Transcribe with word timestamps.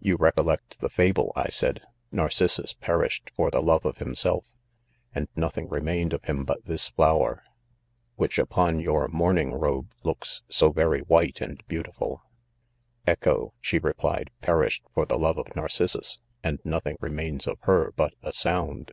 55 0.00 0.06
You 0.08 0.16
rec 0.16 0.34
ollect 0.36 0.80
the 0.80 0.90
fable, 0.90 1.32
I 1.34 1.48
said, 1.48 1.80
Narcissus 2.12 2.74
perished 2.74 3.30
for 3.34 3.50
the 3.50 3.62
love 3.62 3.86
of 3.86 3.96
himself, 3.96 4.44
and 5.14 5.26
nothing 5.34 5.70
remained 5.70 6.12
of 6.12 6.22
him 6.24 6.44
but 6.44 6.66
this 6.66 6.90
flower; 6.90 7.42
which, 8.16 8.38
upon 8.38 8.78
your 8.78 9.08
mour 9.08 9.32
ning 9.32 9.54
robe 9.54 9.90
looks 10.02 10.42
so 10.50 10.70
very 10.70 11.00
white, 11.00 11.40
and 11.40 11.66
beautiful. 11.66 12.24
"Echo," 13.06 13.54
she 13.58 13.78
replied, 13.78 14.30
"perished 14.42 14.84
for 14.92 15.06
the 15.06 15.16
love 15.18 15.38
of 15.38 15.56
Narcissus, 15.56 16.18
and 16.42 16.58
nothing 16.62 16.98
remains 17.00 17.46
of 17.46 17.56
her 17.62 17.90
but 17.96 18.12
a 18.22 18.34
sound." 18.34 18.92